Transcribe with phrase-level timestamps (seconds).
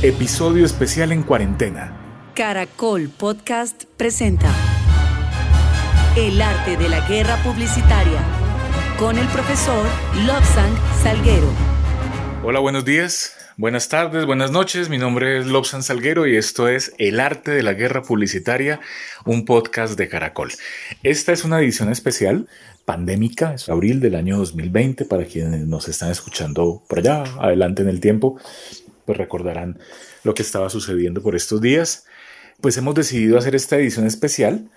[0.00, 2.30] Episodio especial en cuarentena.
[2.36, 4.48] Caracol Podcast presenta
[6.16, 8.20] El arte de la guerra publicitaria
[8.96, 9.84] con el profesor
[10.24, 10.72] Lobsang
[11.02, 11.48] Salguero.
[12.44, 14.88] Hola, buenos días, buenas tardes, buenas noches.
[14.88, 18.78] Mi nombre es Lobsang Salguero y esto es El arte de la guerra publicitaria,
[19.24, 20.52] un podcast de Caracol.
[21.02, 22.46] Esta es una edición especial
[22.84, 27.88] pandémica, es abril del año 2020 para quienes nos están escuchando por allá adelante en
[27.88, 28.38] el tiempo
[29.08, 29.78] pues recordarán
[30.22, 32.04] lo que estaba sucediendo por estos días.
[32.60, 34.68] Pues hemos decidido hacer esta edición especial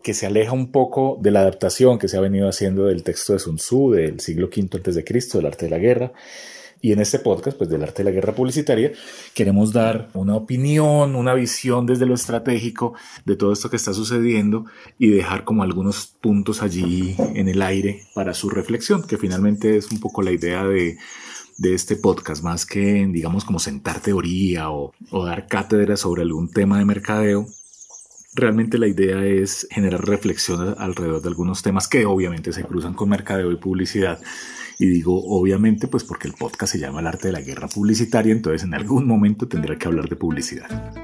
[0.00, 3.32] que se aleja un poco de la adaptación que se ha venido haciendo del texto
[3.32, 6.12] de Sun Tzu del siglo V antes de Cristo, del arte de la guerra.
[6.80, 8.92] Y en este podcast, pues del arte de la guerra publicitaria,
[9.34, 12.94] queremos dar una opinión, una visión desde lo estratégico
[13.26, 14.66] de todo esto que está sucediendo
[15.00, 19.90] y dejar como algunos puntos allí en el aire para su reflexión, que finalmente es
[19.90, 20.96] un poco la idea de
[21.60, 24.94] de este podcast, más que, digamos, como sentar teoría o,
[25.26, 27.46] dar cátedra sobre algún tema de mercadeo,
[28.34, 33.10] realmente la idea es generar reflexión alrededor de algunos temas que obviamente se cruzan con
[33.10, 34.18] mercadeo y publicidad.
[34.78, 38.32] Y digo obviamente pues porque el podcast se llama El arte de la guerra publicitaria,
[38.32, 40.94] entonces en algún momento tendrá que hablar de publicidad.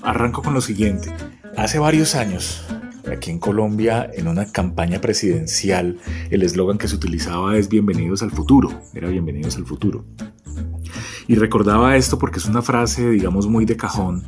[0.00, 1.12] Arranco con lo siguiente.
[1.58, 2.64] Hace varios años,
[3.10, 5.98] Aquí en Colombia, en una campaña presidencial,
[6.30, 8.70] el eslogan que se utilizaba es Bienvenidos al futuro.
[8.94, 10.04] Era Bienvenidos al futuro.
[11.26, 14.24] Y recordaba esto porque es una frase, digamos, muy de cajón,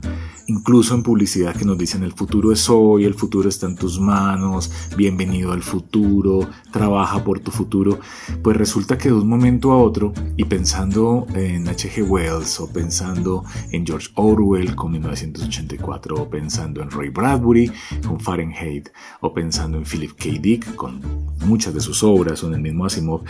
[0.47, 3.99] incluso en publicidad que nos dicen el futuro es hoy, el futuro está en tus
[3.99, 7.99] manos, bienvenido al futuro, trabaja por tu futuro.
[8.43, 12.03] Pues resulta que de un momento a otro, y pensando en H.G.
[12.09, 17.71] Wells o pensando en George Orwell con 1984 o pensando en Ray Bradbury
[18.07, 18.89] con Fahrenheit
[19.21, 20.41] o pensando en Philip K.
[20.41, 21.01] Dick con
[21.47, 23.23] muchas de sus obras o en el mismo Asimov,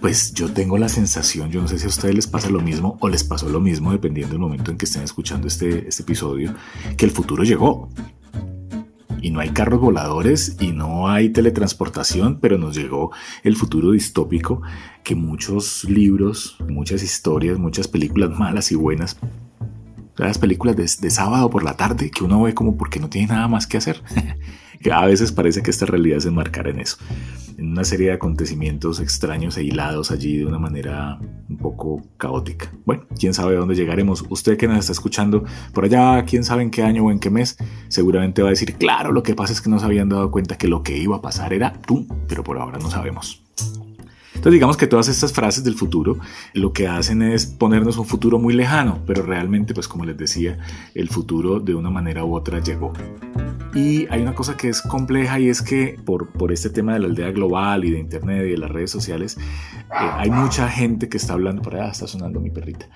[0.00, 2.96] pues yo tengo la sensación, yo no sé si a ustedes les pasa lo mismo
[3.00, 6.54] o les pasó lo mismo dependiendo del momento en que estén escuchando este, este episodio,
[6.96, 7.88] que el futuro llegó.
[9.22, 13.10] Y no hay carros voladores y no hay teletransportación, pero nos llegó
[13.42, 14.62] el futuro distópico
[15.04, 19.18] que muchos libros, muchas historias, muchas películas malas y buenas
[20.16, 23.28] las películas de, de, sábado por la tarde que uno ve como porque no tiene
[23.28, 24.02] nada más que hacer.
[24.90, 26.96] a veces parece que esta realidad se enmarcara en eso,
[27.58, 31.18] en una serie de acontecimientos extraños e hilados allí de una manera
[31.48, 32.72] un poco caótica.
[32.86, 34.24] Bueno, quién sabe a dónde llegaremos.
[34.30, 37.28] Usted que nos está escuchando por allá, quién sabe en qué año o en qué
[37.28, 37.58] mes,
[37.88, 40.56] seguramente va a decir, claro, lo que pasa es que no se habían dado cuenta
[40.56, 43.49] que lo que iba a pasar era tú, pero por ahora no sabemos.
[44.40, 46.16] Entonces digamos que todas estas frases del futuro
[46.54, 50.58] lo que hacen es ponernos un futuro muy lejano, pero realmente pues como les decía,
[50.94, 52.94] el futuro de una manera u otra llegó.
[53.74, 57.00] Y hay una cosa que es compleja y es que por, por este tema de
[57.00, 61.10] la aldea global y de Internet y de las redes sociales, eh, hay mucha gente
[61.10, 62.88] que está hablando, por allá está sonando mi perrita.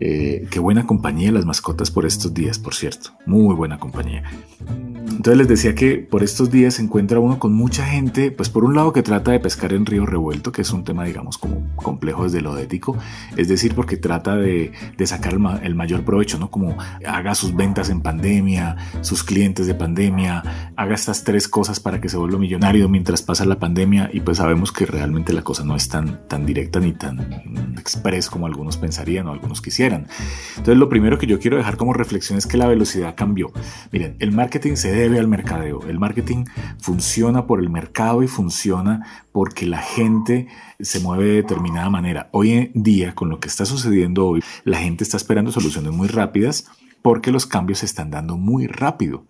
[0.00, 3.10] Eh, qué buena compañía las mascotas por estos días, por cierto.
[3.26, 4.24] Muy buena compañía.
[4.68, 8.64] Entonces les decía que por estos días se encuentra uno con mucha gente, pues por
[8.64, 11.74] un lado que trata de pescar en río revuelto, que es un tema digamos como
[11.76, 12.96] complejo desde lo ético,
[13.36, 14.72] es decir, porque trata de,
[15.04, 16.50] sacar el, el, mayor provecho, ¿no?
[16.50, 16.76] Como
[17.06, 22.08] haga sus ventas en pandemia, sus clientes de pandemia, haga estas tres cosas para que
[22.08, 25.76] se vuelva millonario mientras pasa la pandemia y pues sabemos que realmente la cosa no
[25.76, 30.06] es tan, tan directa ni tan express como algunos pensarían o algunos quisieran.
[30.50, 33.52] Entonces lo primero que yo quiero dejar como reflexión es que la velocidad cambió.
[33.92, 35.82] Miren, el marketing se debe al mercadeo.
[35.88, 36.44] El marketing
[36.78, 40.48] funciona por el mercado y funciona porque la gente
[40.80, 42.28] se mueve de determinada manera.
[42.32, 46.08] Hoy en día, con lo que está sucediendo hoy, la gente está esperando soluciones muy
[46.08, 46.66] rápidas
[47.02, 49.26] porque los cambios se están dando muy rápido.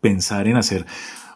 [0.00, 0.86] Pensar en hacer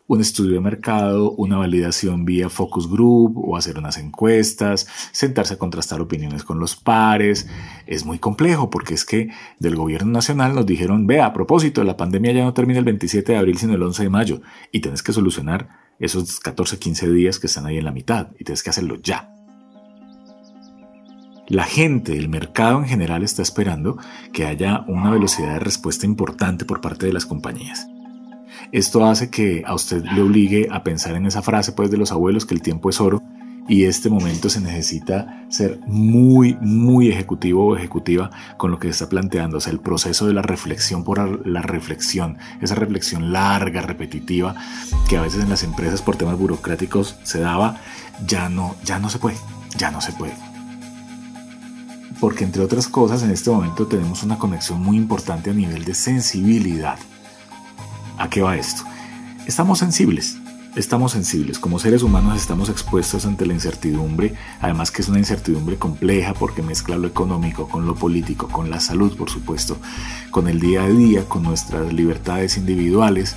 [0.08, 5.58] un estudio de mercado, una validación vía focus group o hacer unas encuestas, sentarse a
[5.58, 7.48] contrastar opiniones con los pares.
[7.86, 11.97] Es muy complejo porque es que del gobierno nacional nos dijeron, vea, a propósito, la
[11.97, 15.03] pandemia ya no termina el 27 de abril sino el 11 de mayo y tienes
[15.03, 18.70] que solucionar esos 14, 15 días que están ahí en la mitad y tienes que
[18.70, 19.32] hacerlo ya.
[21.48, 23.98] La gente, el mercado en general está esperando
[24.32, 27.86] que haya una velocidad de respuesta importante por parte de las compañías.
[28.72, 32.10] Esto hace que a usted le obligue a pensar en esa frase pues de los
[32.10, 33.22] abuelos que el tiempo es oro
[33.68, 39.09] y este momento se necesita ser muy, muy ejecutivo o ejecutiva con lo que está
[39.09, 39.59] planteando.
[39.59, 44.54] O sea, el proceso de la reflexión por la reflexión, esa reflexión larga, repetitiva,
[45.09, 47.80] que a veces en las empresas por temas burocráticos se daba,
[48.27, 49.36] ya no, ya no se puede,
[49.77, 50.34] ya no se puede.
[52.21, 55.95] Porque entre otras cosas, en este momento tenemos una conexión muy importante a nivel de
[55.95, 56.98] sensibilidad.
[58.16, 58.84] ¿A qué va esto?
[59.47, 60.39] Estamos sensibles.
[60.76, 65.76] Estamos sensibles, como seres humanos estamos expuestos ante la incertidumbre, además que es una incertidumbre
[65.76, 69.78] compleja porque mezcla lo económico con lo político, con la salud por supuesto,
[70.30, 73.36] con el día a día, con nuestras libertades individuales.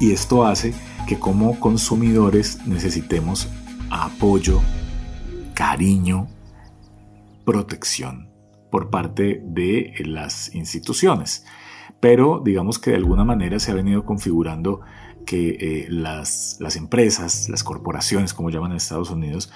[0.00, 0.74] Y esto hace
[1.06, 3.48] que como consumidores necesitemos
[3.90, 4.60] apoyo,
[5.54, 6.26] cariño,
[7.44, 8.28] protección
[8.70, 11.44] por parte de las instituciones.
[12.00, 14.80] Pero digamos que de alguna manera se ha venido configurando
[15.24, 19.50] que eh, las, las empresas, las corporaciones, como llaman en Estados Unidos,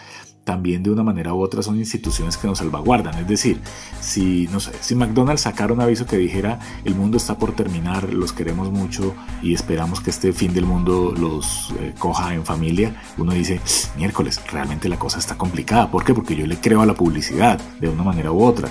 [0.47, 3.19] también de una manera u otra son instituciones que nos salvaguardan.
[3.19, 3.61] Es decir,
[4.01, 8.15] si, no sé, si McDonald's sacara un aviso que dijera el mundo está por terminar,
[8.15, 12.95] los queremos mucho y esperamos que este fin del mundo los eh, coja en familia,
[13.19, 13.61] uno dice,
[13.97, 15.91] miércoles, realmente la cosa está complicada.
[15.91, 16.15] ¿Por qué?
[16.15, 18.69] Porque yo le creo a la publicidad de una manera u otra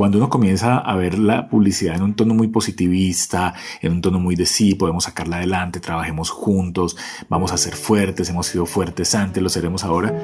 [0.00, 3.52] cuando uno comienza a ver la publicidad en un tono muy positivista,
[3.82, 6.96] en un tono muy de sí, podemos sacarla adelante, trabajemos juntos,
[7.28, 10.14] vamos a ser fuertes, hemos sido fuertes antes, lo seremos ahora,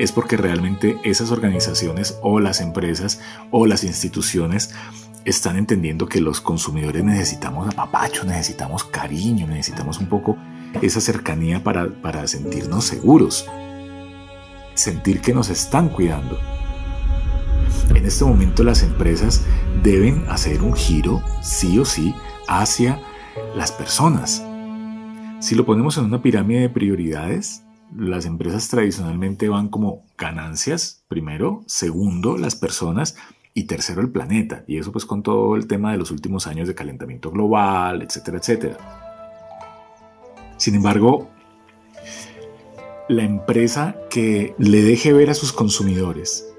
[0.00, 3.20] es porque realmente esas organizaciones o las empresas
[3.52, 4.74] o las instituciones
[5.24, 10.36] están entendiendo que los consumidores necesitamos apapacho, necesitamos cariño, necesitamos un poco
[10.82, 13.48] esa cercanía para, para sentirnos seguros,
[14.74, 16.63] sentir que nos están cuidando.
[17.90, 19.44] En este momento las empresas
[19.82, 22.14] deben hacer un giro, sí o sí,
[22.48, 23.00] hacia
[23.54, 24.44] las personas.
[25.40, 27.62] Si lo ponemos en una pirámide de prioridades,
[27.96, 33.16] las empresas tradicionalmente van como ganancias, primero, segundo, las personas
[33.52, 34.64] y tercero, el planeta.
[34.66, 38.38] Y eso pues con todo el tema de los últimos años de calentamiento global, etcétera,
[38.38, 38.76] etcétera.
[40.56, 41.30] Sin embargo,
[43.08, 46.53] la empresa que le deje ver a sus consumidores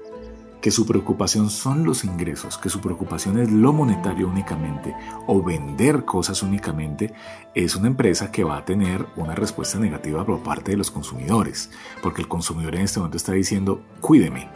[0.66, 4.96] que su preocupación son los ingresos, que su preocupación es lo monetario únicamente
[5.28, 7.14] o vender cosas únicamente,
[7.54, 11.70] es una empresa que va a tener una respuesta negativa por parte de los consumidores,
[12.02, 14.48] porque el consumidor en este momento está diciendo, cuídeme.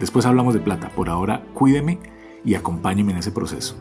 [0.00, 1.98] Después hablamos de plata, por ahora cuídeme
[2.46, 3.76] y acompáñeme en ese proceso.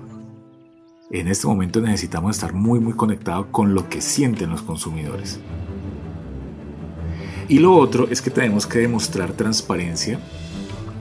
[1.10, 5.40] En este momento necesitamos estar muy muy conectados con lo que sienten los consumidores.
[7.48, 10.20] Y lo otro es que tenemos que demostrar transparencia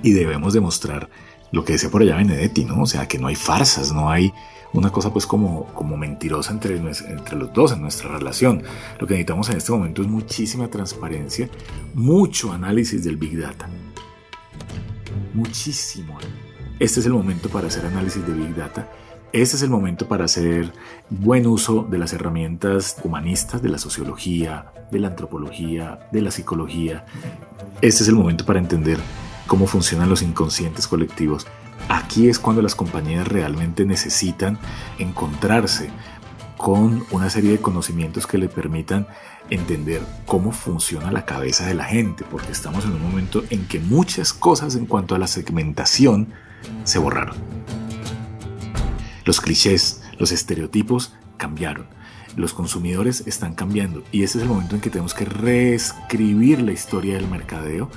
[0.02, 1.08] y debemos demostrar
[1.52, 2.82] lo que decía por allá Benedetti, ¿no?
[2.82, 4.32] O sea, que no hay farsas, no hay
[4.72, 8.62] una cosa pues como, como mentirosa entre, entre los dos en nuestra relación.
[8.98, 11.48] Lo que necesitamos en este momento es muchísima transparencia,
[11.94, 13.68] mucho análisis del Big Data.
[15.34, 16.18] Muchísimo.
[16.78, 18.90] Este es el momento para hacer análisis de Big Data.
[19.32, 20.72] Este es el momento para hacer
[21.10, 27.04] buen uso de las herramientas humanistas, de la sociología, de la antropología, de la psicología.
[27.82, 28.98] Este es el momento para entender
[29.46, 31.46] cómo funcionan los inconscientes colectivos.
[31.88, 34.58] Aquí es cuando las compañías realmente necesitan
[34.98, 35.90] encontrarse
[36.56, 39.06] con una serie de conocimientos que le permitan
[39.50, 43.78] entender cómo funciona la cabeza de la gente, porque estamos en un momento en que
[43.78, 46.32] muchas cosas en cuanto a la segmentación
[46.84, 47.36] se borraron.
[49.24, 51.86] Los clichés, los estereotipos cambiaron.
[52.36, 56.72] Los consumidores están cambiando y ese es el momento en que tenemos que reescribir la
[56.72, 57.90] historia del mercadeo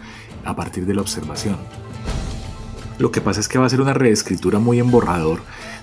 [0.46, 1.58] a partir de la observación.
[3.00, 5.40] Lo que pasa es que va a ser una reescritura muy emborrador,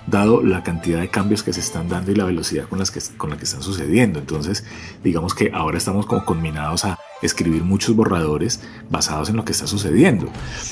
[0.06, 3.00] dado la cantidad de cambios que se están dando y la velocidad con, las que,
[3.17, 4.19] con la que están sucediendo.
[4.19, 4.64] Entonces,
[5.03, 8.61] digamos que ahora estamos como conminados a escribir muchos borradores
[8.91, 10.29] basados en lo que está sucediendo.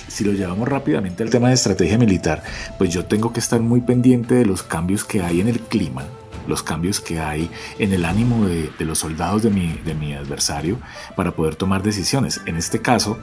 [0.08, 2.42] Si lo llevamos rápidamente al tema de estrategia militar,
[2.76, 6.04] pues yo tengo que estar muy pendiente de los cambios que hay en el clima,
[6.46, 10.78] los cambios que hay en el ánimo de, los soldados de mi, de mi adversario
[11.16, 12.40] para poder tomar decisiones.
[12.46, 13.18] En este caso,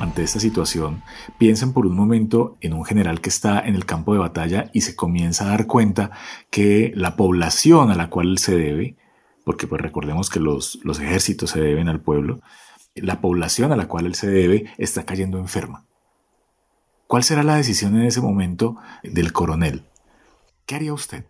[0.00, 1.02] ante esta situación,
[1.38, 4.82] piensen por un momento en un general que está en el campo de batalla y
[4.82, 6.10] se comienza a dar cuenta
[6.50, 8.96] que la población a la cual se debe,
[9.44, 12.40] porque pues recordemos que los, los ejércitos se deben al pueblo,
[12.94, 15.84] la población a la cual él se debe está cayendo enferma.
[17.06, 19.84] ¿Cuál será la decisión en ese momento del coronel?
[20.66, 21.24] ¿Qué haría usted?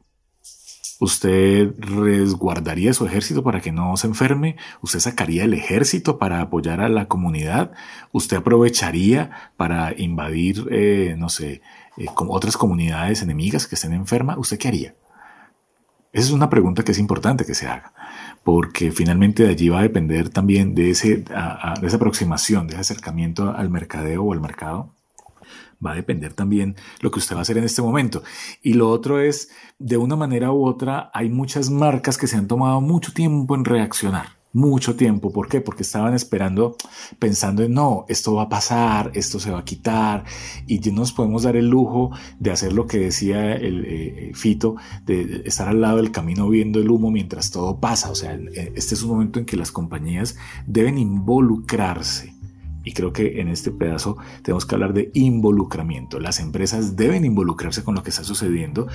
[1.00, 4.56] ¿Usted resguardaría su ejército para que no se enferme?
[4.82, 7.70] ¿Usted sacaría el ejército para apoyar a la comunidad?
[8.10, 11.62] ¿Usted aprovecharía para invadir, eh, no sé,
[11.96, 14.38] eh, otras comunidades enemigas que estén enfermas?
[14.38, 14.94] ¿Usted qué haría?
[16.12, 17.92] Esa es una pregunta que es importante que se haga,
[18.42, 22.80] porque finalmente de allí va a depender también de, ese, de esa aproximación, de ese
[22.80, 24.94] acercamiento al mercadeo o al mercado
[25.84, 28.22] va a depender también lo que usted va a hacer en este momento.
[28.62, 32.48] Y lo otro es, de una manera u otra, hay muchas marcas que se han
[32.48, 34.38] tomado mucho tiempo en reaccionar.
[34.52, 35.30] mucho tiempo.
[35.32, 35.60] ¿Por qué?
[35.60, 36.76] Porque estaban esperando,
[37.18, 40.24] pensando en, no, esto va a pasar, esto se va a quitar,
[40.66, 44.76] y ya nos podemos dar el lujo de hacer lo que decía el eh, Fito,
[45.04, 48.10] de estar al lado del camino viendo el humo mientras todo pasa.
[48.10, 48.38] O sea,
[48.74, 50.36] este es un momento en que las compañías
[50.66, 52.37] deben involucrarse.
[52.88, 56.18] Y creo que en este pedazo tenemos que hablar de involucramiento.
[56.18, 58.88] Las empresas deben involucrarse con lo que está sucediendo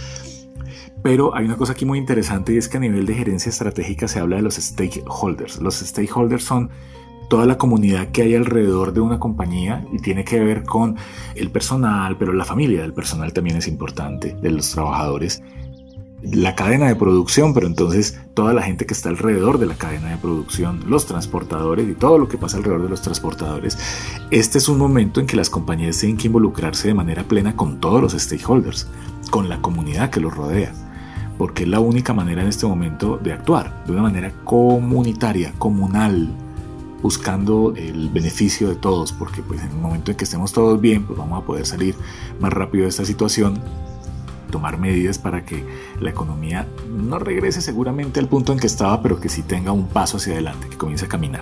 [1.03, 4.07] pero hay una cosa aquí muy interesante y es que a nivel de gerencia estratégica
[4.07, 5.59] se habla de los stakeholders.
[5.61, 6.69] Los stakeholders son
[7.29, 10.95] toda la comunidad que hay alrededor de una compañía y tiene que ver con
[11.35, 15.43] el personal, pero la familia del personal también es importante, de los trabajadores.
[16.23, 20.09] La cadena de producción, pero entonces toda la gente que está alrededor de la cadena
[20.09, 23.77] de producción, los transportadores y todo lo que pasa alrededor de los transportadores.
[24.31, 27.79] Este es un momento en que las compañías tienen que involucrarse de manera plena con
[27.81, 28.87] todos los stakeholders,
[29.31, 30.73] con la comunidad que los rodea
[31.37, 36.29] porque es la única manera en este momento de actuar, de una manera comunitaria, comunal,
[37.01, 41.03] buscando el beneficio de todos, porque pues en el momento en que estemos todos bien,
[41.05, 41.95] pues vamos a poder salir
[42.39, 43.59] más rápido de esta situación,
[44.53, 45.65] tomar medidas para que
[45.99, 49.87] la economía no regrese seguramente al punto en que estaba, pero que sí tenga un
[49.87, 51.41] paso hacia adelante, que comience a caminar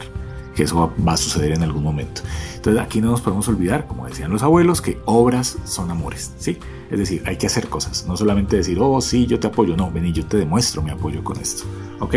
[0.55, 2.21] que eso va, a suceder en algún momento.
[2.55, 6.57] Entonces aquí no nos podemos olvidar, como decían los abuelos, que obras son amores, ¿sí?
[6.89, 9.91] Es decir, hay que hacer cosas, no solamente decir, oh, sí, yo te apoyo, no,
[9.91, 11.63] ven y yo te demuestro mi apoyo con esto,
[11.99, 12.15] ¿ok?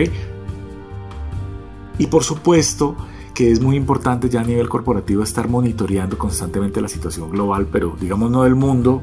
[1.99, 2.97] Y por supuesto
[3.35, 7.97] que es muy importante ya a nivel corporativo estar monitoreando constantemente la situación global, pero
[8.01, 9.03] digamos no del mundo,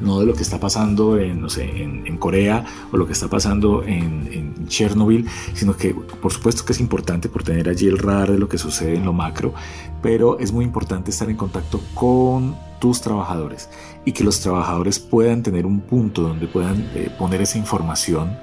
[0.00, 3.28] no de lo que está pasando en, no sé, en, Corea o lo que está
[3.28, 7.98] pasando en, en, Chernobyl, sino que por supuesto que es importante por tener allí el
[7.98, 9.52] radar de lo que sucede en lo macro,
[10.00, 13.68] pero es muy importante estar en contacto con tus trabajadores
[14.04, 18.36] y que los trabajadores puedan tener un punto donde puedan eh, poner esa información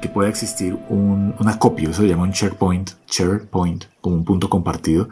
[0.00, 4.48] que pueda existir un, un acopio, eso se llama un SharePoint, SharePoint, como un punto
[4.48, 5.08] compartido,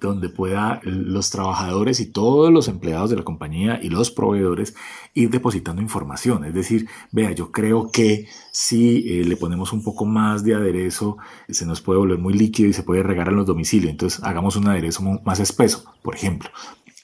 [0.00, 4.74] donde pueda los trabajadores y todos los empleados de la compañía y los proveedores
[5.14, 6.44] ir depositando información.
[6.44, 11.18] Es decir, vea, yo creo que si eh, le ponemos un poco más de aderezo,
[11.48, 13.90] se nos puede volver muy líquido y se puede regar en los domicilios.
[13.90, 16.50] Entonces, hagamos un aderezo más espeso, por ejemplo.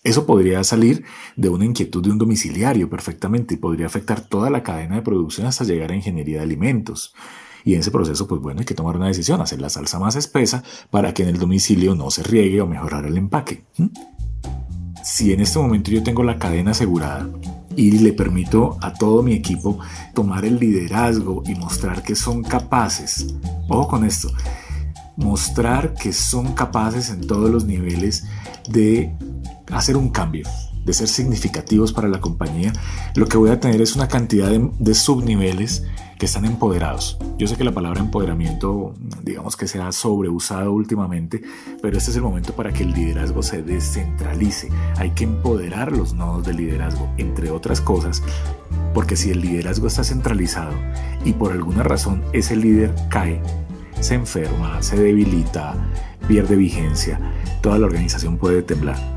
[0.04, 4.62] Eso podría salir de una inquietud de un domiciliario perfectamente y podría afectar toda la
[4.62, 7.14] cadena de producción hasta llegar a ingeniería de alimentos.
[7.64, 10.16] Y en ese proceso, pues bueno, hay que tomar una decisión, hacer la salsa más
[10.16, 13.64] espesa para que en el domicilio no se riegue o mejorar el empaque.
[15.02, 17.28] Si en este momento yo tengo la cadena asegurada
[17.76, 19.78] y le permito a todo mi equipo
[20.14, 23.34] tomar el liderazgo y mostrar que son capaces,
[23.68, 24.30] ojo con esto,
[25.16, 28.24] mostrar que son capaces en todos los niveles
[28.68, 29.14] de
[29.72, 30.46] hacer un cambio,
[30.84, 32.72] de ser significativos para la compañía,
[33.14, 35.84] lo que voy a tener es una cantidad de, subniveles
[36.18, 37.18] que están empoderados.
[37.38, 41.42] Yo sé que la palabra empoderamiento, digamos que se ha sobreusado últimamente,
[41.82, 44.68] pero este es el momento para que el liderazgo se descentralice.
[44.96, 48.22] Hay que empoderar los nodos de liderazgo, entre otras cosas,
[48.92, 50.72] porque si el liderazgo está centralizado
[51.24, 53.42] y por alguna razón ese líder cae,
[54.00, 55.74] se enferma, se debilita,
[56.28, 57.18] pierde vigencia,
[57.60, 59.13] toda la organización puede temblar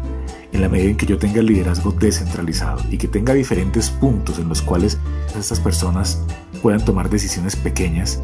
[0.52, 4.40] en la medida en que yo tenga el liderazgo descentralizado y que tenga diferentes puntos
[4.40, 4.98] en los cuales
[5.38, 6.22] estas personas
[6.62, 8.22] puedan tomar decisiones pequeñas,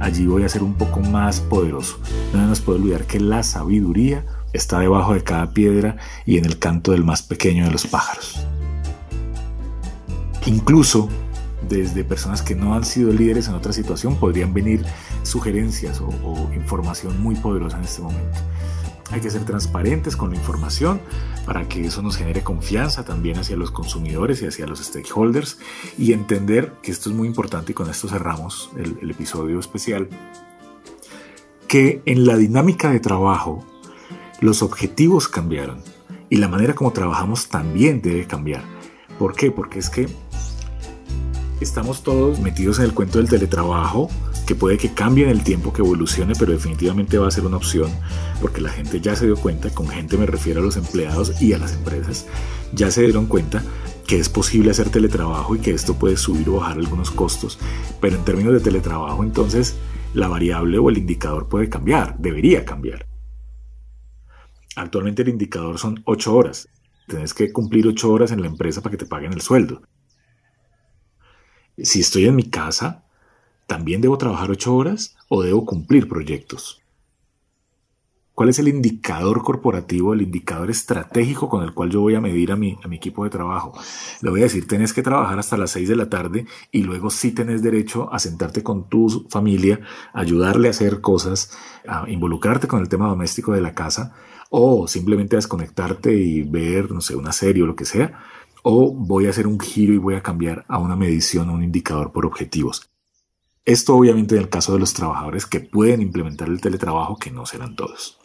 [0.00, 1.98] allí voy a ser un poco más poderoso.
[2.32, 6.58] No nos puede olvidar que la sabiduría está debajo de cada piedra y en el
[6.58, 8.46] canto del más pequeño de los pájaros.
[10.46, 11.08] Incluso
[11.68, 14.84] desde personas que no han sido líderes en otra situación podrían venir
[15.22, 18.38] sugerencias o, o información muy poderosa en este momento.
[19.12, 20.98] Hay que ser transparentes con la información
[21.44, 25.58] para que eso nos genere confianza también hacia los consumidores y hacia los stakeholders
[25.98, 30.08] y entender que esto es muy importante y con esto cerramos el, episodio especial,
[31.68, 33.62] que en la dinámica de trabajo
[34.40, 35.82] los objetivos cambiaron
[36.30, 38.64] y la manera como trabajamos también debe cambiar.
[39.18, 39.50] ¿Por qué?
[39.50, 40.08] Porque es que
[41.60, 44.08] estamos todos metidos en el cuento del teletrabajo,
[44.54, 47.90] puede que cambie en el tiempo, que evolucione, pero definitivamente va a ser una opción,
[48.40, 51.52] porque la gente ya se dio cuenta, con gente me refiero a los empleados y
[51.52, 52.26] a las empresas,
[52.72, 53.62] ya se dieron cuenta
[54.06, 57.58] que es posible hacer teletrabajo y que esto puede subir o bajar algunos costos,
[58.00, 59.76] pero en términos de teletrabajo entonces
[60.14, 63.06] la variable o el indicador puede cambiar, debería cambiar.
[64.76, 66.68] Actualmente el indicador son 8 horas.
[67.06, 69.82] Tienes que cumplir 8 horas en la empresa para que te paguen el sueldo.
[71.78, 73.04] Si estoy en mi casa,
[73.66, 76.82] ¿También debo trabajar ocho horas o debo cumplir proyectos?
[78.34, 82.50] ¿Cuál es el indicador corporativo, el indicador estratégico con el cual yo voy a medir
[82.50, 83.74] a mi, equipo de trabajo?
[84.22, 87.10] Le voy a decir, tenés que trabajar hasta las 6 de la tarde y luego
[87.10, 89.80] sí tenés derecho a sentarte con tu familia,
[90.14, 91.50] ayudarle a hacer cosas,
[91.86, 94.14] a involucrarte con el tema doméstico de la casa
[94.48, 98.18] o simplemente desconectarte y ver, no sé, una serie o lo que sea.
[98.62, 101.62] O voy a hacer un giro y voy a cambiar a una medición, a un
[101.62, 102.91] indicador por objetivos.
[103.64, 107.46] Esto obviamente en el caso de los trabajadores que pueden implementar el teletrabajo, que no
[107.46, 108.18] serán todos.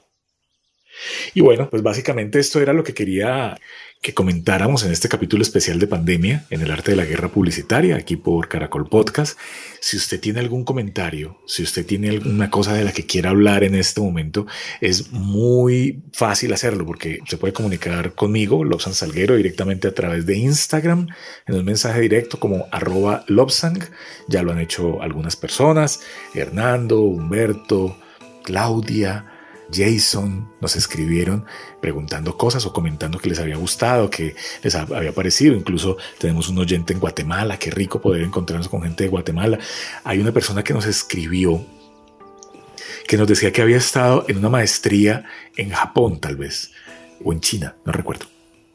[1.33, 3.57] Y bueno, pues básicamente esto era lo que quería
[4.01, 7.95] que comentáramos en este capítulo especial de pandemia en el arte de la guerra publicitaria
[7.95, 9.37] aquí por Caracol Podcast.
[9.81, 13.63] Si usted tiene algún comentario, si usted tiene alguna cosa de la que quiera hablar
[13.63, 14.45] en este momento,
[14.81, 20.37] es muy fácil hacerlo porque se puede comunicar conmigo, Lobsang Salguero, directamente a través de
[20.37, 21.07] Instagram
[21.47, 23.79] en un mensaje directo como arroba Lobsang.
[24.27, 26.01] Ya lo han hecho algunas personas,
[26.35, 27.97] Hernando, Humberto,
[28.43, 29.36] Claudia.
[29.71, 31.45] Jason nos escribieron
[31.81, 35.55] preguntando cosas o comentando que les había gustado, que les había parecido.
[35.55, 39.59] Incluso tenemos un oyente en Guatemala, qué rico poder encontrarnos con gente de Guatemala.
[40.03, 41.65] Hay una persona que nos escribió
[43.07, 46.71] que nos decía que había estado en una maestría en Japón tal vez,
[47.23, 48.25] o en China, no recuerdo.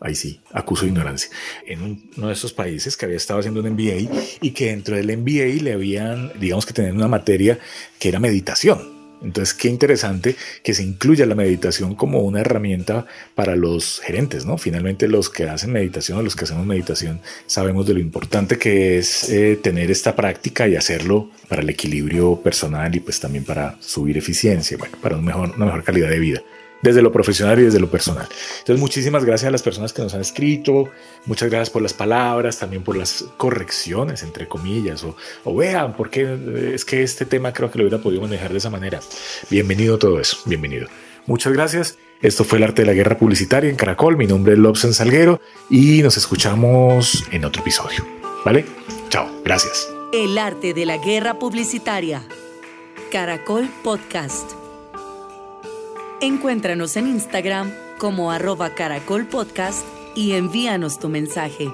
[0.01, 1.31] Ahí sí, acuso de ignorancia.
[1.65, 5.17] En uno de esos países que había estado haciendo un MBA y que dentro del
[5.17, 7.59] MBA le habían, digamos que tener una materia
[8.01, 13.57] que era meditación entonces, qué interesante que se incluya la meditación como una herramienta para
[13.57, 14.59] los gerentes, ¿no?
[14.59, 18.99] Finalmente, los que hacen meditación o los que hacemos meditación sabemos de lo importante que
[18.99, 23.77] es eh, tener esta práctica y hacerlo para el equilibrio personal y pues también para
[23.81, 26.43] subir eficiencia, bueno, para mejor, una mejor calidad de vida
[26.83, 28.29] desde lo profesional y desde lo personal.
[28.59, 30.91] Entonces, muchísimas gracias a las personas que nos han escrito,
[31.25, 36.73] muchas gracias por las palabras, también por las correcciones, entre comillas, o, o vean, porque
[36.75, 39.01] es que este tema creo que lo hubiera podido manejar de esa manera.
[39.49, 40.89] Bienvenido todo eso, bienvenido.
[41.27, 41.97] Muchas gracias.
[42.21, 44.17] Esto fue el arte de la guerra publicitaria en Caracol.
[44.17, 48.07] Mi nombre es Lobsen Salguero y nos escuchamos en otro episodio.
[48.45, 48.65] ¿Vale?
[49.09, 49.89] Chao, gracias.
[50.13, 52.23] El arte de la guerra publicitaria.
[53.11, 54.62] Caracol Podcast.
[56.23, 61.69] Encuéntranos en Instagram como arroba caracolpodcast y envíanos tu mensaje.